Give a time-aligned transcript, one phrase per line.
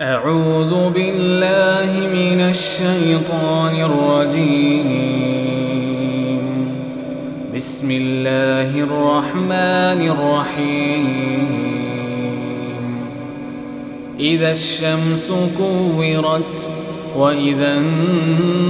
[0.00, 4.88] أعوذ بالله من الشيطان الرجيم.
[7.56, 11.46] بسم الله الرحمن الرحيم.
[14.20, 16.70] إذا الشمس كورت
[17.16, 18.68] وإذا النجوم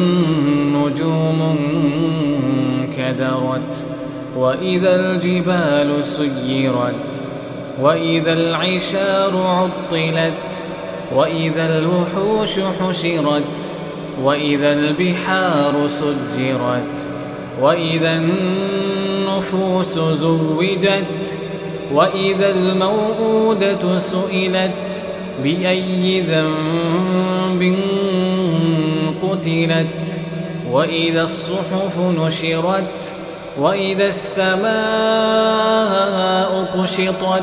[2.97, 3.85] كدرت
[4.37, 7.25] وإذا الجبال سيرت
[7.83, 10.56] وإذا العشار عطلت
[11.15, 13.43] وإذا الوحوش حشرت
[14.23, 17.09] وإذا البحار سجرت
[17.61, 21.33] وإذا النفوس زوجت
[21.93, 25.05] وإذا الموءودة سئلت
[25.43, 27.77] بأي ذنب
[29.23, 30.07] قتلت؟
[30.71, 33.13] وإذا الصحف نشرت
[33.59, 34.67] وإذا السماء
[36.75, 37.43] كشطت